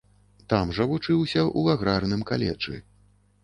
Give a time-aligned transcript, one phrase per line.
[0.53, 2.83] Там жа вучыўся ў аграрным каледжы.